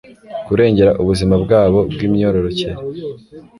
[0.45, 2.75] kurengera ubuzima bwabo bw imyororokere